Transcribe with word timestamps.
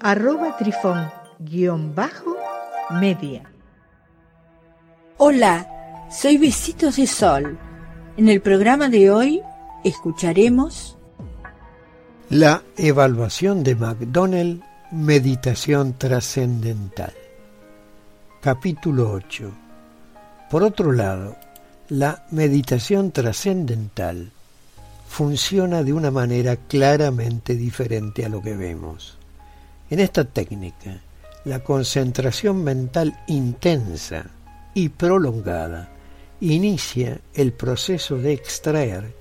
arroba 0.00 0.56
trifón-media. 0.56 3.42
Hola, 5.18 6.06
soy 6.10 6.38
Besitos 6.38 6.96
de 6.96 7.06
Sol. 7.06 7.58
En 8.16 8.28
el 8.28 8.40
programa 8.40 8.88
de 8.88 9.10
hoy 9.10 9.42
escucharemos 9.84 10.96
la 12.30 12.62
evaluación 12.76 13.62
de 13.62 13.76
McDonnell, 13.76 14.62
meditación 14.90 15.94
trascendental. 15.94 17.12
Capítulo 18.40 19.12
8. 19.12 19.52
Por 20.50 20.62
otro 20.62 20.92
lado, 20.92 21.36
la 21.88 22.24
meditación 22.30 23.12
trascendental 23.12 24.30
funciona 25.08 25.82
de 25.82 25.92
una 25.92 26.10
manera 26.10 26.56
claramente 26.56 27.54
diferente 27.54 28.24
a 28.24 28.28
lo 28.28 28.42
que 28.42 28.56
vemos. 28.56 29.18
En 29.88 30.00
esta 30.00 30.24
técnica, 30.24 31.00
la 31.44 31.60
concentración 31.60 32.64
mental 32.64 33.16
intensa 33.28 34.26
y 34.74 34.88
prolongada 34.88 35.88
inicia 36.40 37.20
el 37.34 37.52
proceso 37.52 38.18
de 38.18 38.32
extraer 38.32 39.14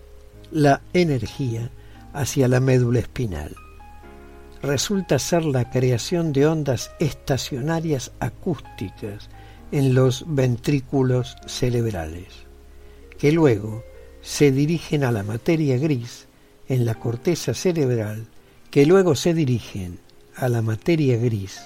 la 0.51 0.81
energía 0.93 1.69
hacia 2.13 2.47
la 2.47 2.59
médula 2.59 2.99
espinal. 2.99 3.55
Resulta 4.63 5.19
ser 5.19 5.45
la 5.45 5.69
creación 5.69 6.33
de 6.33 6.47
ondas 6.47 6.89
estacionarias 6.99 8.11
acústicas 8.19 9.29
en 9.71 9.93
los 9.93 10.25
ventrículos 10.27 11.35
cerebrales, 11.45 12.27
que 13.19 13.31
luego 13.31 13.83
se 14.21 14.51
dirigen 14.51 15.03
a 15.03 15.11
la 15.11 15.21
materia 15.21 15.77
gris 15.77 16.27
en 16.67 16.85
la 16.85 16.95
corteza 16.95 17.53
cerebral, 17.53 18.25
que 18.71 18.87
luego 18.87 19.13
se 19.15 19.35
dirigen 19.35 19.99
a 20.35 20.49
la 20.49 20.61
materia 20.61 21.17
gris 21.17 21.61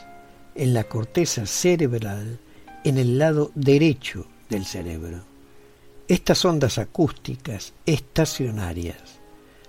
en 0.55 0.73
la 0.73 0.83
corteza 0.83 1.45
cerebral 1.45 2.39
en 2.83 2.97
el 2.97 3.17
lado 3.17 3.51
derecho 3.55 4.25
del 4.49 4.65
cerebro. 4.65 5.19
Estas 6.07 6.43
ondas 6.45 6.77
acústicas 6.77 7.73
estacionarias 7.85 9.19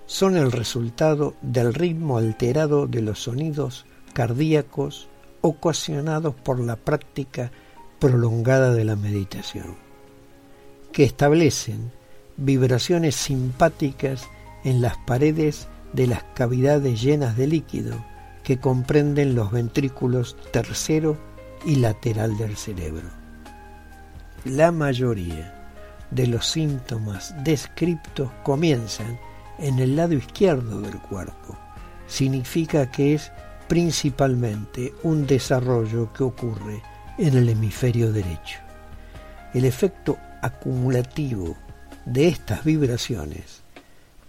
son 0.05 0.35
el 0.35 0.51
resultado 0.51 1.35
del 1.41 1.73
ritmo 1.73 2.17
alterado 2.17 2.87
de 2.87 3.01
los 3.01 3.23
sonidos 3.23 3.85
cardíacos 4.13 5.07
ocasionados 5.41 6.35
por 6.35 6.59
la 6.59 6.75
práctica 6.75 7.51
prolongada 7.99 8.73
de 8.73 8.83
la 8.83 8.95
meditación, 8.95 9.75
que 10.91 11.03
establecen 11.03 11.91
vibraciones 12.37 13.15
simpáticas 13.15 14.27
en 14.63 14.81
las 14.81 14.97
paredes 14.97 15.67
de 15.93 16.07
las 16.07 16.23
cavidades 16.35 17.01
llenas 17.01 17.37
de 17.37 17.47
líquido 17.47 18.10
que 18.43 18.57
comprenden 18.59 19.35
los 19.35 19.51
ventrículos 19.51 20.35
tercero 20.51 21.17
y 21.65 21.75
lateral 21.75 22.37
del 22.37 22.57
cerebro. 22.57 23.09
La 24.45 24.71
mayoría 24.71 25.61
de 26.09 26.27
los 26.27 26.47
síntomas 26.47 27.35
descriptos 27.43 28.31
comienzan 28.43 29.19
en 29.59 29.79
el 29.79 29.95
lado 29.95 30.13
izquierdo 30.13 30.81
del 30.81 30.99
cuerpo. 30.99 31.57
Significa 32.07 32.89
que 32.91 33.13
es 33.13 33.31
principalmente 33.67 34.93
un 35.03 35.25
desarrollo 35.25 36.11
que 36.11 36.23
ocurre 36.23 36.81
en 37.17 37.37
el 37.37 37.47
hemisferio 37.49 38.11
derecho. 38.11 38.59
El 39.53 39.65
efecto 39.65 40.17
acumulativo 40.41 41.55
de 42.05 42.27
estas 42.27 42.63
vibraciones 42.63 43.61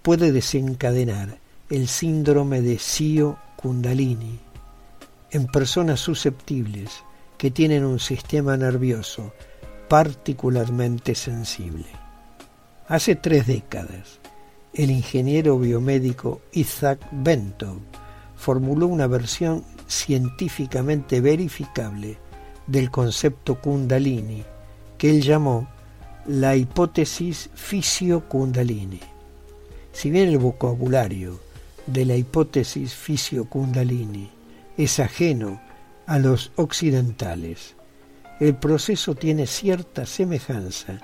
puede 0.02 0.30
desencadenar 0.30 1.38
el 1.70 1.88
síndrome 1.88 2.60
de 2.60 2.78
Sio 2.78 3.38
Kundalini 3.62 4.40
en 5.30 5.46
personas 5.46 6.00
susceptibles 6.00 7.04
que 7.38 7.50
tienen 7.50 7.84
un 7.84 8.00
sistema 8.00 8.56
nervioso 8.56 9.32
particularmente 9.88 11.14
sensible. 11.14 11.86
Hace 12.88 13.14
tres 13.14 13.46
décadas, 13.46 14.20
el 14.74 14.90
ingeniero 14.90 15.58
biomédico 15.58 16.40
Isaac 16.52 17.00
Bentov 17.12 17.78
formuló 18.36 18.88
una 18.88 19.06
versión 19.06 19.64
científicamente 19.86 21.20
verificable 21.20 22.18
del 22.66 22.90
concepto 22.90 23.60
Kundalini, 23.60 24.42
que 24.98 25.10
él 25.10 25.22
llamó 25.22 25.68
la 26.26 26.56
hipótesis 26.56 27.50
fisio-kundalini. 27.54 29.00
Si 29.92 30.10
bien 30.10 30.28
el 30.28 30.38
vocabulario 30.38 31.51
de 31.86 32.04
la 32.04 32.16
hipótesis 32.16 32.94
fisio-kundalini 32.94 34.30
es 34.76 35.00
ajeno 35.00 35.60
a 36.06 36.18
los 36.18 36.52
occidentales, 36.56 37.74
el 38.40 38.54
proceso 38.56 39.14
tiene 39.14 39.46
cierta 39.46 40.06
semejanza 40.06 40.98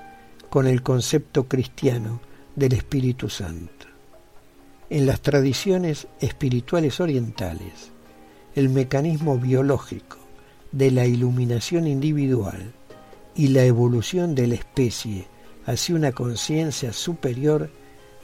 con 0.50 0.66
el 0.66 0.82
concepto 0.82 1.46
cristiano 1.46 2.20
del 2.56 2.72
Espíritu 2.72 3.28
Santo. 3.28 3.86
En 4.90 5.06
las 5.06 5.20
tradiciones 5.20 6.06
espirituales 6.20 7.00
orientales, 7.00 7.92
el 8.54 8.70
mecanismo 8.70 9.38
biológico 9.38 10.16
de 10.72 10.90
la 10.90 11.06
iluminación 11.06 11.86
individual 11.86 12.72
y 13.34 13.48
la 13.48 13.64
evolución 13.64 14.34
de 14.34 14.46
la 14.46 14.54
especie 14.54 15.26
hacia 15.66 15.94
una 15.94 16.12
conciencia 16.12 16.92
superior 16.92 17.70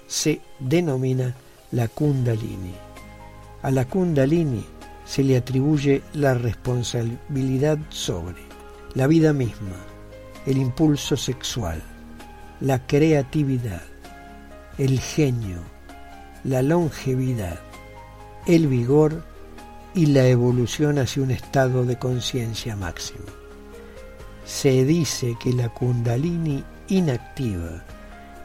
se 0.06 0.41
denomina 0.59 1.37
la 1.74 1.88
kundalini. 1.88 2.74
A 3.62 3.70
la 3.70 3.84
kundalini 3.84 4.64
se 5.04 5.22
le 5.22 5.36
atribuye 5.36 6.02
la 6.14 6.34
responsabilidad 6.34 7.78
sobre 7.90 8.42
la 8.94 9.06
vida 9.06 9.32
misma, 9.32 9.76
el 10.46 10.56
impulso 10.56 11.16
sexual, 11.16 11.82
la 12.60 12.86
creatividad, 12.86 13.82
el 14.78 14.98
genio, 15.00 15.60
la 16.44 16.62
longevidad, 16.62 17.60
el 18.46 18.66
vigor 18.68 19.24
y 19.94 20.06
la 20.06 20.26
evolución 20.26 20.98
hacia 20.98 21.22
un 21.22 21.30
estado 21.30 21.84
de 21.84 21.98
conciencia 21.98 22.76
máximo 22.76 23.44
se 24.44 24.84
dice 24.84 25.36
que 25.40 25.52
la 25.52 25.68
kundalini 25.70 26.62
inactiva 26.88 27.82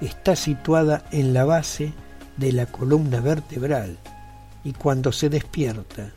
está 0.01 0.35
situada 0.35 1.03
en 1.11 1.33
la 1.33 1.43
base 1.43 1.93
de 2.39 2.53
la 2.53 2.65
columna 2.65 3.19
vertebral 3.19 3.97
y 4.63 4.73
cuando 4.73 5.11
se 5.11 5.29
despierta 5.29 6.11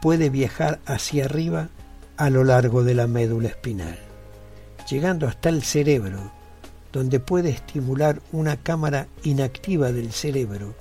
puede 0.00 0.30
viajar 0.30 0.80
hacia 0.86 1.24
arriba 1.24 1.68
a 2.16 2.30
lo 2.30 2.44
largo 2.44 2.84
de 2.84 2.94
la 2.94 3.06
médula 3.06 3.48
espinal, 3.48 3.98
llegando 4.88 5.26
hasta 5.26 5.48
el 5.48 5.62
cerebro, 5.62 6.30
donde 6.92 7.18
puede 7.18 7.50
estimular 7.50 8.20
una 8.30 8.56
cámara 8.56 9.08
inactiva 9.24 9.90
del 9.90 10.12
cerebro 10.12 10.74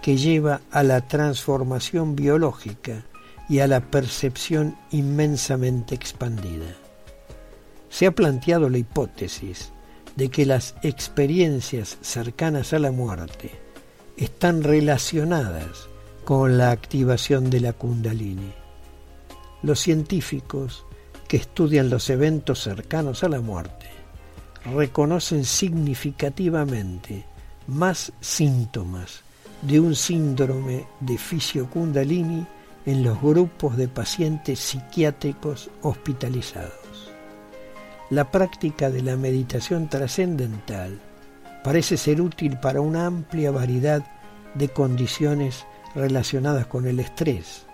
que 0.00 0.16
lleva 0.16 0.62
a 0.70 0.82
la 0.82 1.06
transformación 1.06 2.16
biológica 2.16 3.04
y 3.48 3.58
a 3.58 3.66
la 3.66 3.80
percepción 3.80 4.76
inmensamente 4.90 5.94
expandida. 5.94 6.76
Se 7.90 8.06
ha 8.06 8.12
planteado 8.12 8.70
la 8.70 8.78
hipótesis 8.78 9.70
de 10.16 10.30
que 10.30 10.46
las 10.46 10.76
experiencias 10.82 11.98
cercanas 12.00 12.72
a 12.72 12.78
la 12.78 12.92
muerte 12.92 13.69
están 14.20 14.62
relacionadas 14.62 15.88
con 16.24 16.58
la 16.58 16.70
activación 16.70 17.50
de 17.50 17.60
la 17.60 17.72
kundalini. 17.72 18.52
Los 19.62 19.80
científicos 19.80 20.84
que 21.26 21.38
estudian 21.38 21.90
los 21.90 22.08
eventos 22.10 22.62
cercanos 22.62 23.24
a 23.24 23.28
la 23.28 23.40
muerte 23.40 23.88
reconocen 24.72 25.44
significativamente 25.44 27.24
más 27.66 28.12
síntomas 28.20 29.22
de 29.62 29.80
un 29.80 29.96
síndrome 29.96 30.86
de 31.00 31.18
fisio-kundalini 31.18 32.46
en 32.86 33.02
los 33.02 33.20
grupos 33.20 33.76
de 33.76 33.88
pacientes 33.88 34.60
psiquiátricos 34.60 35.70
hospitalizados 35.82 37.10
la 38.10 38.28
práctica 38.32 38.90
de 38.90 39.02
la 39.02 39.16
meditación 39.16 39.88
trascendental 39.88 41.00
parece 41.62 41.96
ser 41.96 42.20
útil 42.20 42.58
para 42.58 42.80
una 42.80 43.06
amplia 43.06 43.50
variedad 43.50 44.02
de 44.54 44.68
condiciones 44.68 45.66
relacionadas 45.94 46.66
con 46.66 46.86
el 46.86 47.00
estrés, 47.00 47.66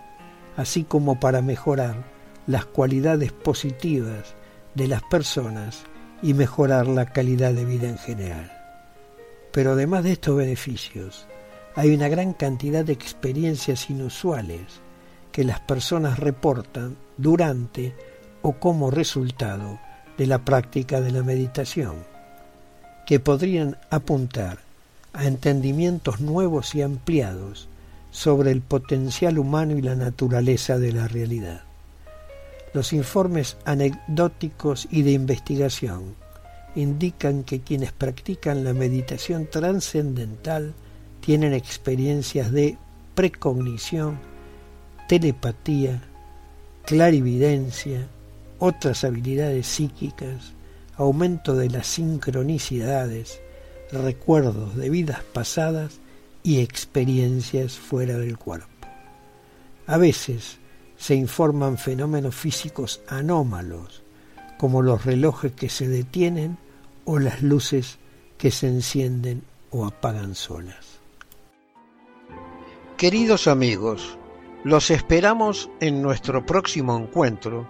así 0.55 0.83
como 0.83 1.19
para 1.19 1.41
mejorar 1.41 2.03
las 2.47 2.65
cualidades 2.65 3.31
positivas 3.31 4.35
de 4.75 4.87
las 4.87 5.03
personas 5.03 5.83
y 6.21 6.33
mejorar 6.33 6.87
la 6.87 7.05
calidad 7.05 7.53
de 7.53 7.65
vida 7.65 7.87
en 7.87 7.97
general. 7.97 8.51
Pero 9.51 9.73
además 9.73 10.03
de 10.03 10.13
estos 10.13 10.35
beneficios, 10.35 11.27
hay 11.75 11.93
una 11.93 12.07
gran 12.07 12.33
cantidad 12.33 12.83
de 12.83 12.93
experiencias 12.93 13.89
inusuales 13.89 14.81
que 15.31 15.43
las 15.43 15.59
personas 15.59 16.19
reportan 16.19 16.97
durante 17.17 17.95
o 18.41 18.53
como 18.53 18.89
resultado 18.89 19.79
de 20.17 20.25
la 20.25 20.43
práctica 20.43 21.01
de 21.01 21.11
la 21.11 21.21
meditación, 21.21 22.16
que 23.07 23.21
podrían 23.21 23.77
apuntar 23.89 24.59
a 25.13 25.25
entendimientos 25.25 26.19
nuevos 26.19 26.75
y 26.75 26.81
ampliados 26.81 27.69
sobre 28.11 28.51
el 28.51 28.59
potencial 28.61 29.39
humano 29.39 29.77
y 29.77 29.81
la 29.81 29.95
naturaleza 29.95 30.77
de 30.77 30.91
la 30.91 31.07
realidad. 31.07 31.61
Los 32.73 32.91
informes 32.91 33.55
anecdóticos 33.63 34.89
y 34.91 35.03
de 35.03 35.13
investigación 35.13 36.15
indican 36.75 37.43
que 37.43 37.61
quienes 37.61 37.93
practican 37.93 38.65
la 38.65 38.73
meditación 38.73 39.47
trascendental 39.49 40.73
tienen 41.21 41.53
experiencias 41.53 42.51
de 42.51 42.77
precognición, 43.15 44.19
telepatía, 45.07 46.03
clarividencia, 46.85 48.05
otras 48.59 49.05
habilidades 49.05 49.65
psíquicas, 49.65 50.56
aumento 50.97 51.55
de 51.55 51.69
las 51.69 51.87
sincronicidades, 51.87 53.41
recuerdos 53.91 54.75
de 54.75 54.89
vidas 54.89 55.21
pasadas 55.33 55.99
y 56.43 56.59
experiencias 56.59 57.77
fuera 57.77 58.17
del 58.17 58.37
cuerpo. 58.37 58.67
A 59.85 59.97
veces 59.97 60.57
se 60.97 61.15
informan 61.15 61.77
fenómenos 61.77 62.35
físicos 62.35 63.01
anómalos, 63.07 64.03
como 64.57 64.81
los 64.81 65.05
relojes 65.05 65.53
que 65.53 65.69
se 65.69 65.87
detienen 65.87 66.57
o 67.05 67.19
las 67.19 67.41
luces 67.43 67.99
que 68.37 68.51
se 68.51 68.67
encienden 68.67 69.43
o 69.69 69.85
apagan 69.85 70.35
solas. 70.35 70.97
Queridos 72.97 73.47
amigos, 73.47 74.17
los 74.63 74.89
esperamos 74.89 75.69
en 75.79 76.01
nuestro 76.01 76.45
próximo 76.45 76.97
encuentro 76.97 77.69